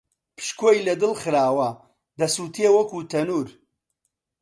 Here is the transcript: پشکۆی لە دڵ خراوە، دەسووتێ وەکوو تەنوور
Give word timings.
پشکۆی 0.35 0.79
لە 0.87 0.93
دڵ 1.01 1.11
خراوە، 1.21 1.69
دەسووتێ 2.19 2.67
وەکوو 2.75 3.07
تەنوور 3.11 3.49